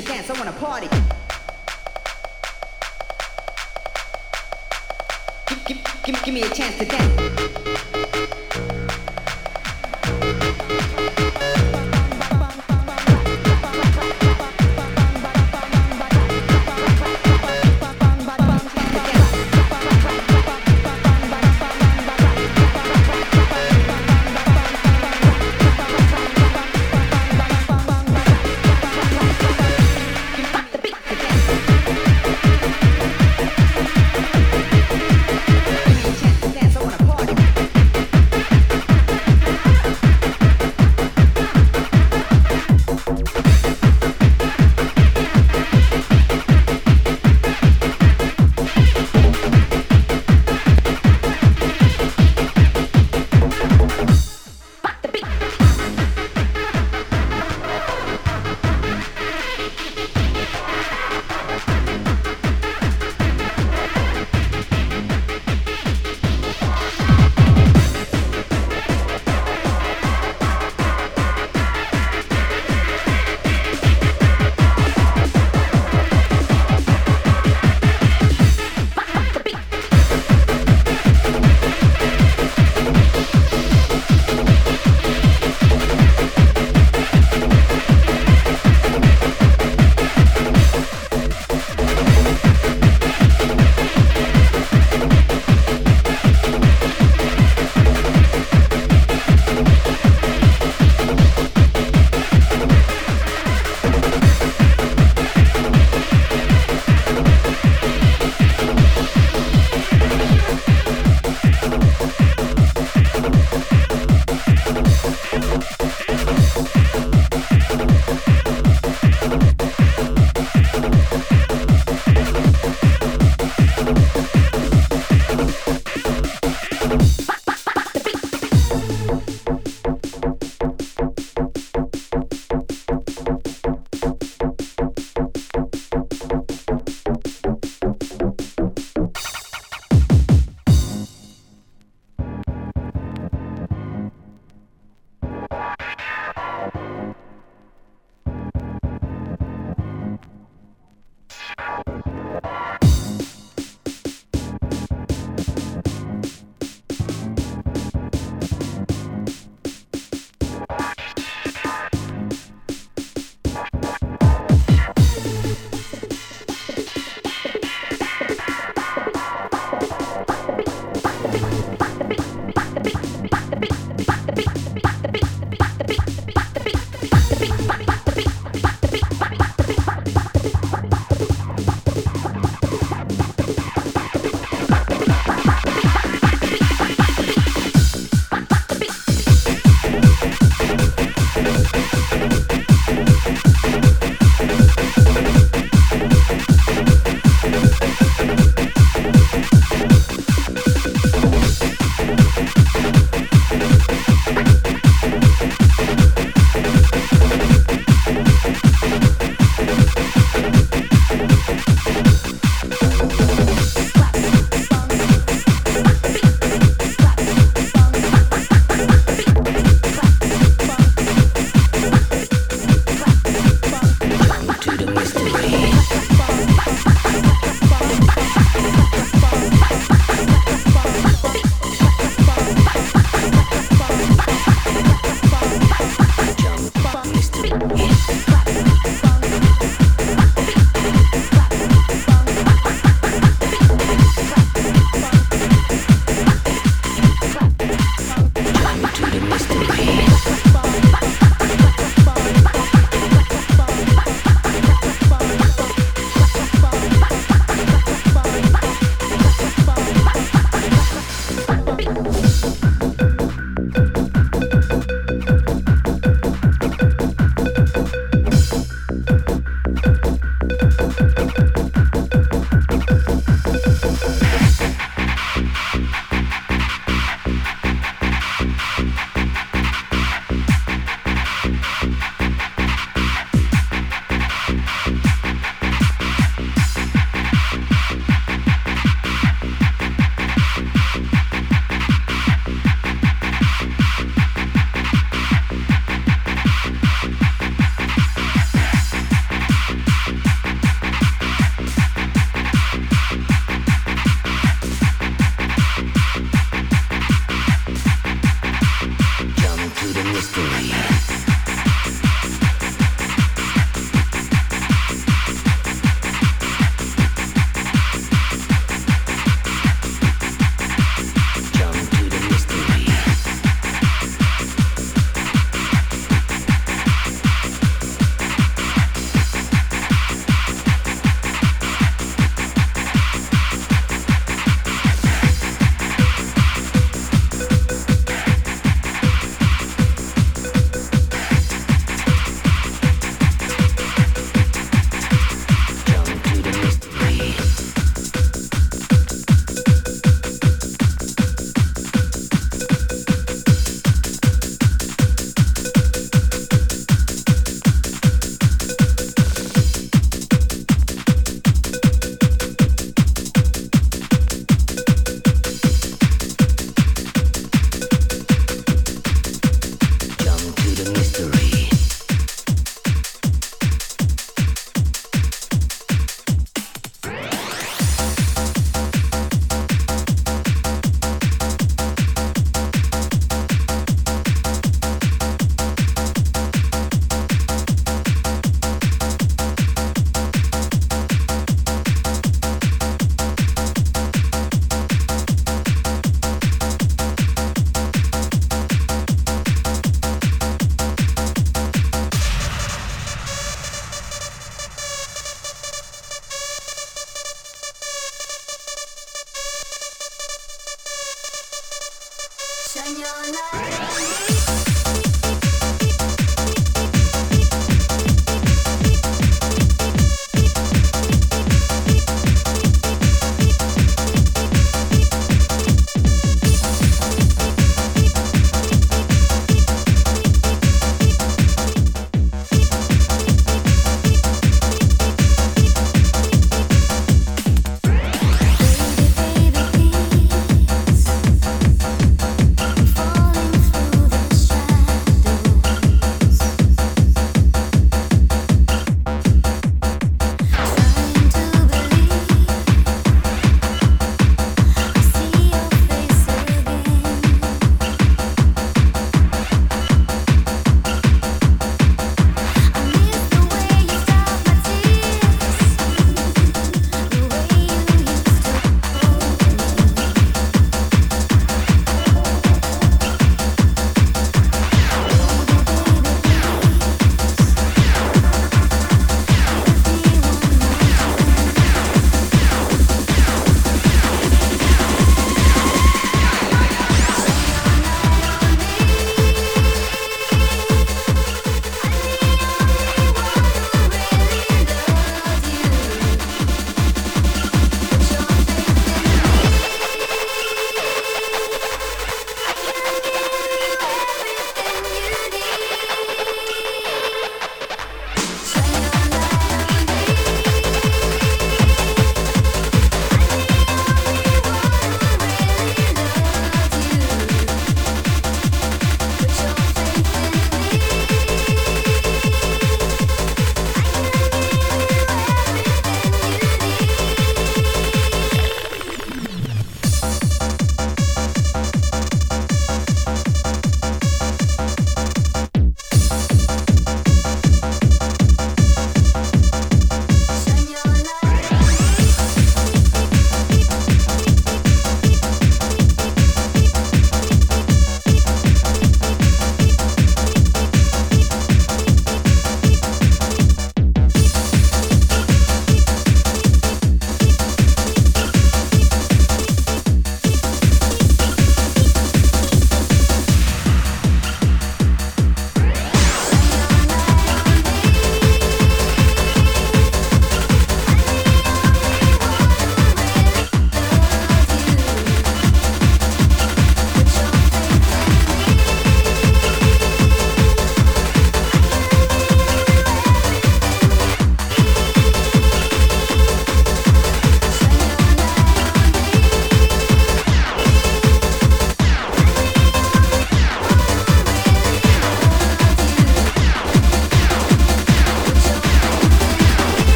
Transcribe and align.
to 0.00 0.06
dance. 0.06 0.30
I 0.30 0.38
wanna 0.38 0.52
party. 0.52 0.88
Give, 5.48 5.64
give, 5.66 6.02
give, 6.04 6.24
give 6.24 6.34
me 6.34 6.42
a 6.42 6.50
chance 6.50 6.78
to 6.78 6.84
dance. 6.84 7.67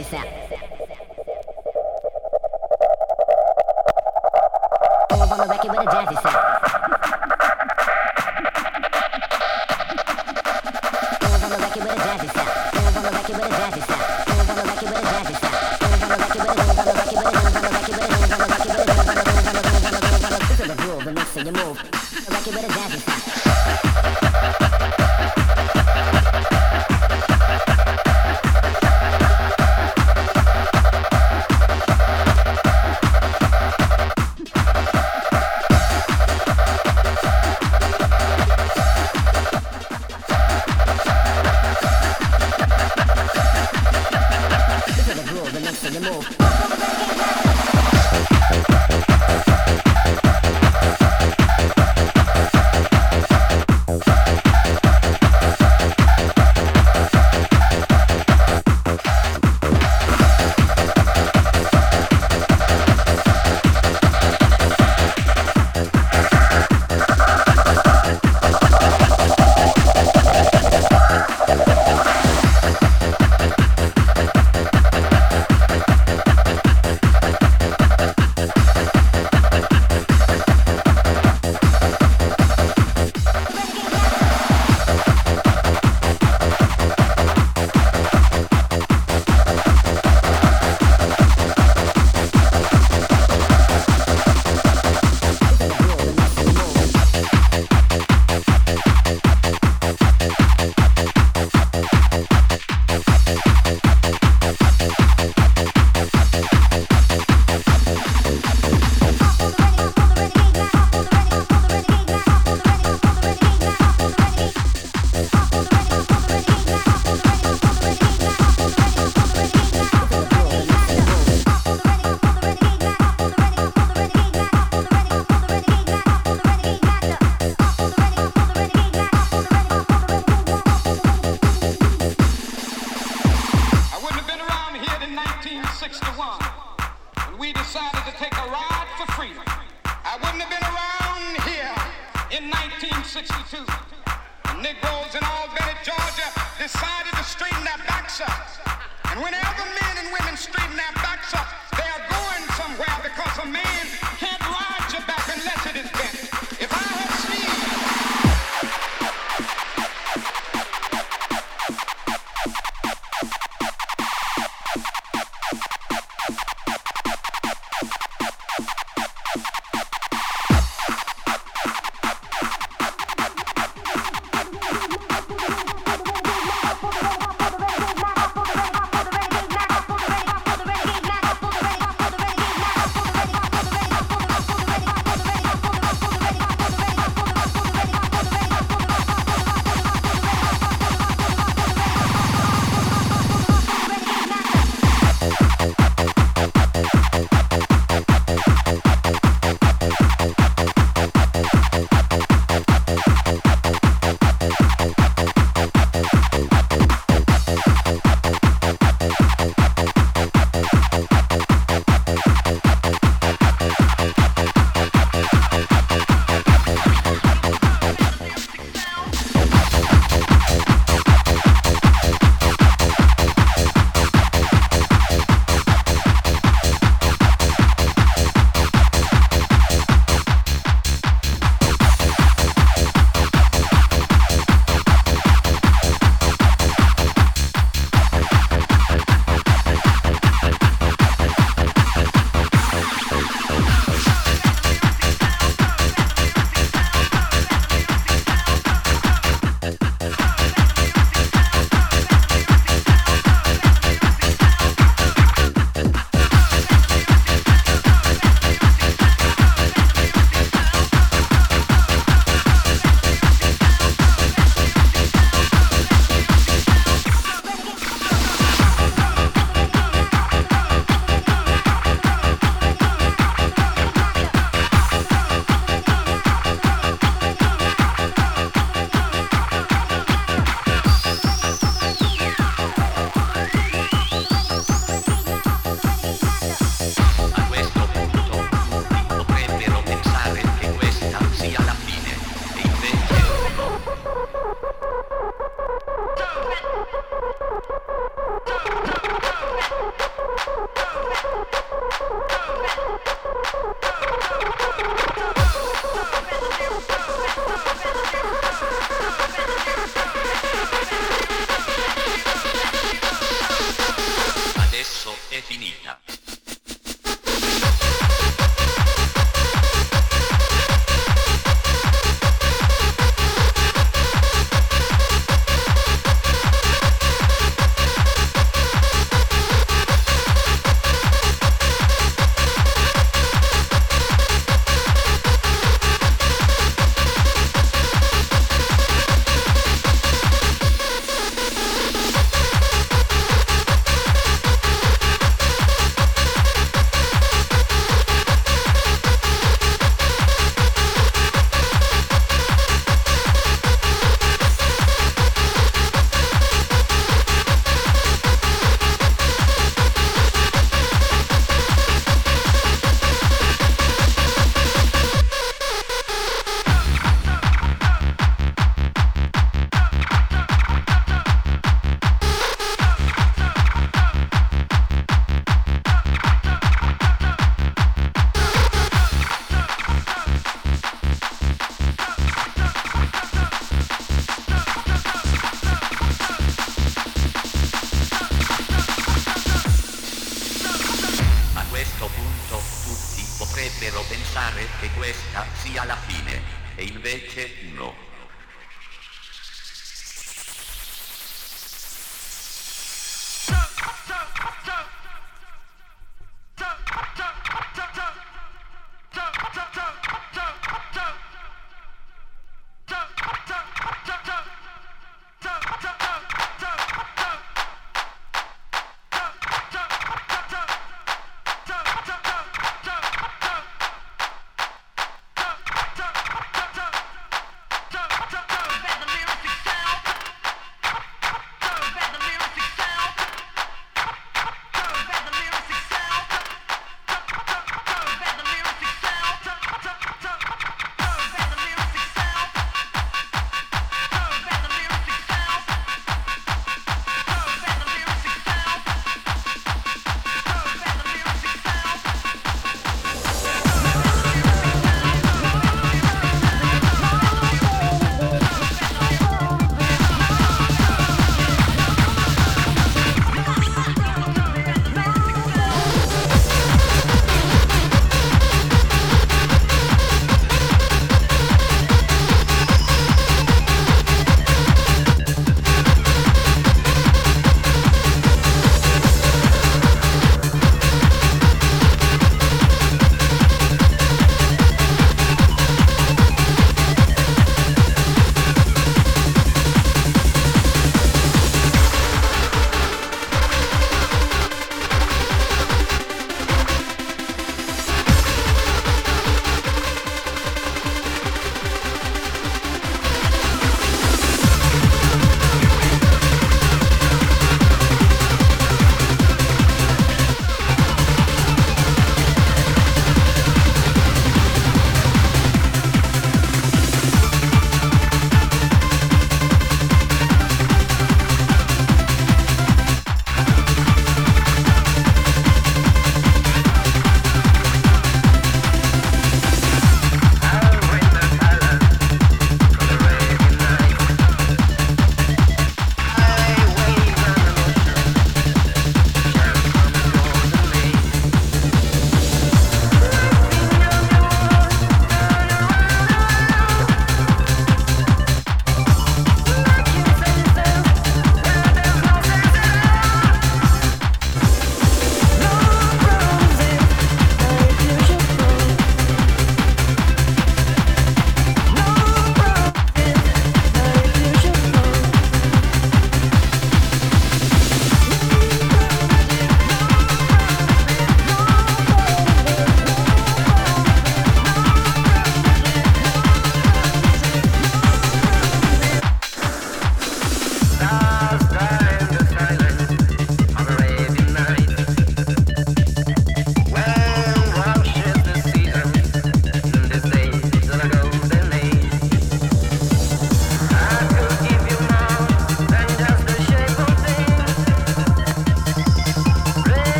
Record 0.00 0.24
with 0.32 0.39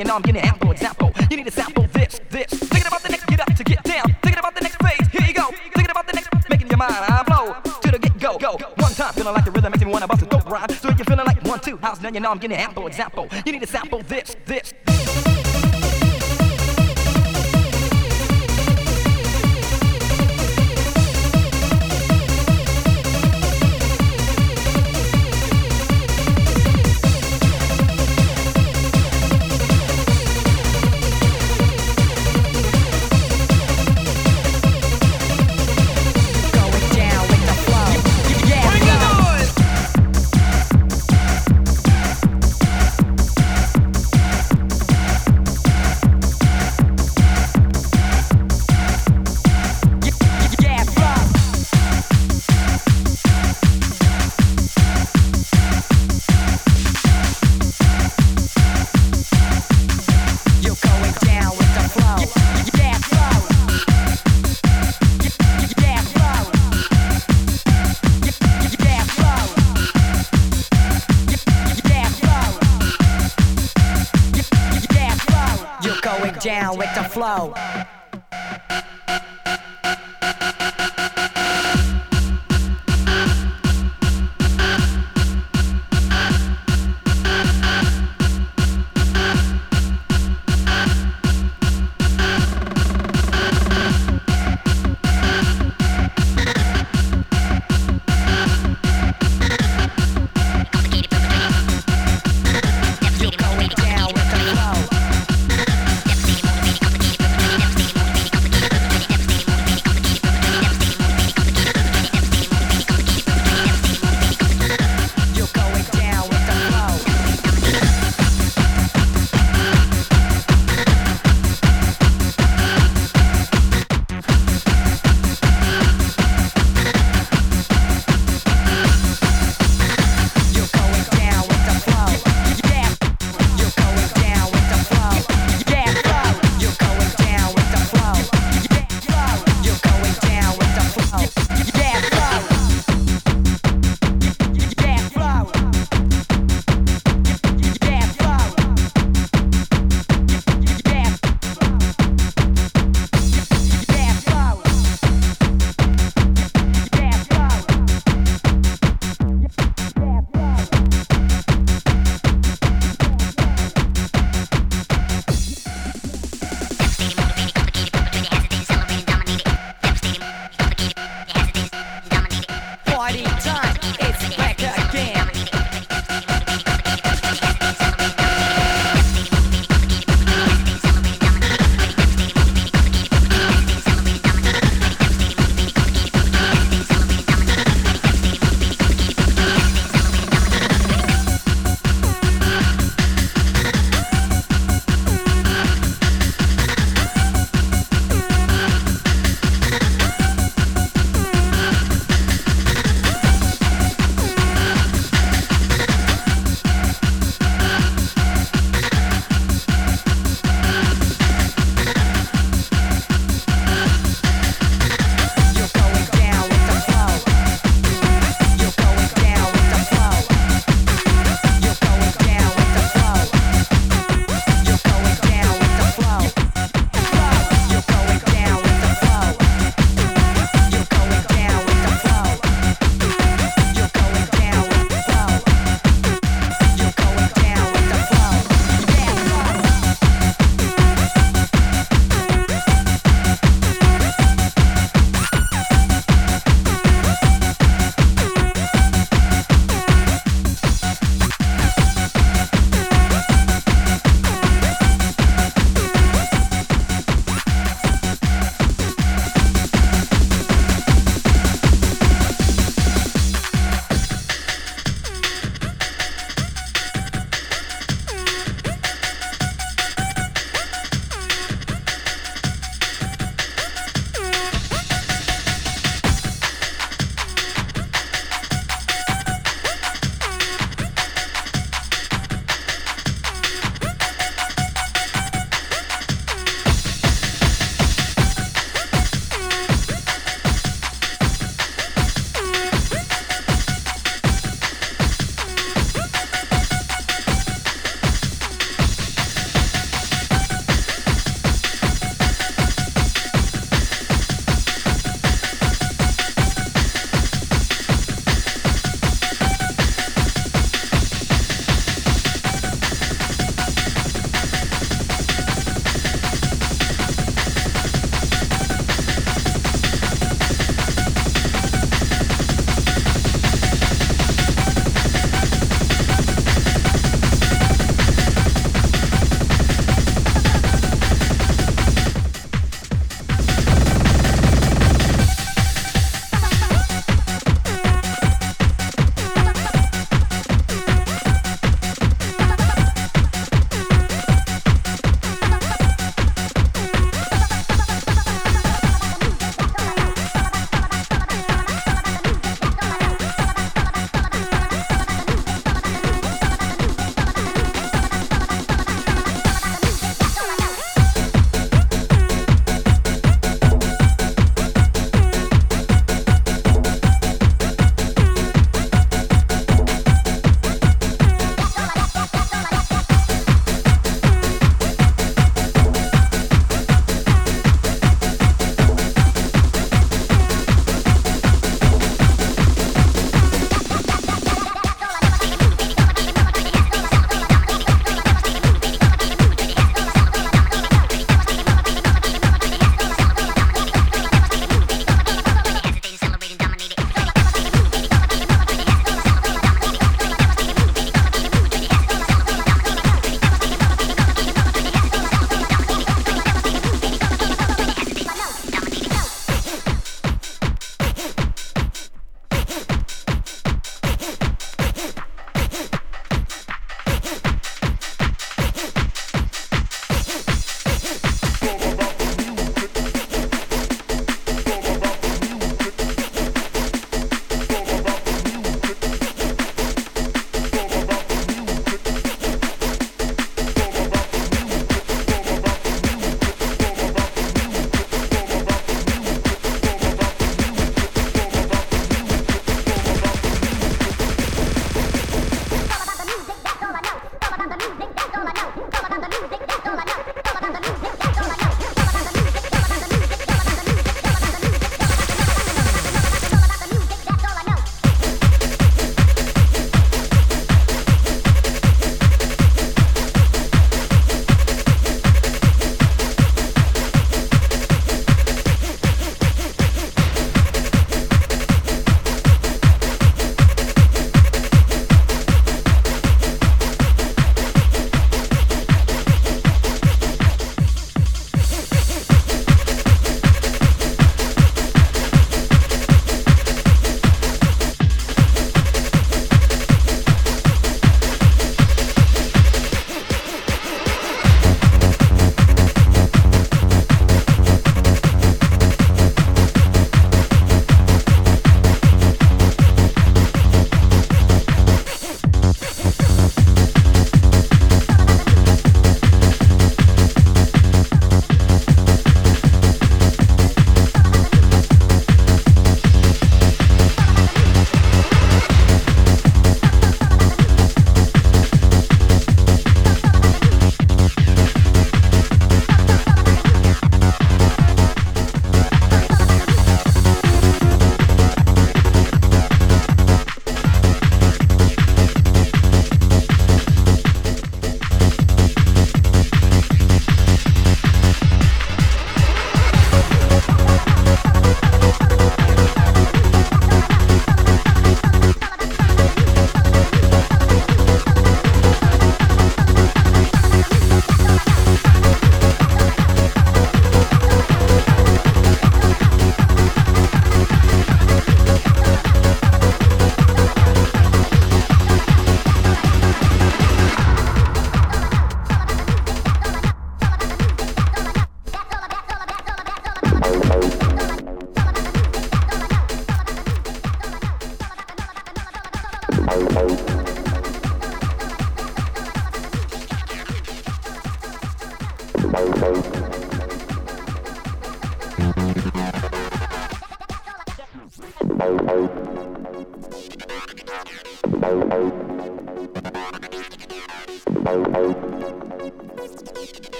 you 0.00 0.06
know 0.06 0.16
I'm 0.16 0.22
getting 0.22 0.40
ample 0.40 0.70
example. 0.70 1.12
You 1.30 1.36
need 1.36 1.44
to 1.44 1.50
sample 1.50 1.86
this, 1.92 2.20
this. 2.30 2.46
Thinking 2.48 2.86
about 2.86 3.02
the 3.02 3.10
next, 3.10 3.26
get 3.26 3.40
up 3.40 3.54
to 3.54 3.62
get 3.62 3.84
down. 3.84 4.04
Thinking 4.22 4.38
about 4.38 4.54
the 4.54 4.62
next 4.62 4.76
phase, 4.76 5.06
here 5.08 5.26
you 5.26 5.34
go. 5.34 5.50
Thinking 5.74 5.90
about 5.90 6.06
the 6.06 6.14
next, 6.14 6.30
making 6.48 6.68
your 6.68 6.78
mind 6.78 6.94
I 6.94 7.22
blow 7.22 7.52
to 7.82 7.90
the 7.90 7.98
get 7.98 8.18
go. 8.18 8.38
Go 8.38 8.52
one 8.76 8.92
time, 8.94 9.12
feeling 9.12 9.34
like 9.34 9.44
the 9.44 9.50
rhythm 9.50 9.72
makes 9.72 9.84
me 9.84 9.92
wanna 9.92 10.08
bust 10.08 10.22
a 10.22 10.26
dope 10.26 10.48
rhyme. 10.48 10.70
So 10.70 10.88
if 10.88 10.96
you're 10.96 11.04
feeling 11.04 11.26
like 11.26 11.44
one, 11.44 11.60
two, 11.60 11.76
house, 11.76 12.00
now 12.00 12.08
you 12.08 12.20
know 12.20 12.30
I'm 12.30 12.38
getting 12.38 12.56
ample 12.56 12.86
example. 12.86 13.28
You 13.44 13.52
need 13.52 13.60
to 13.60 13.66
sample 13.66 13.89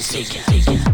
ya. 0.00 0.89